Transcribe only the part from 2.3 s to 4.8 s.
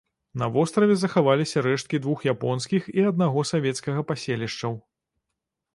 японскіх і аднаго савецкага паселішчаў.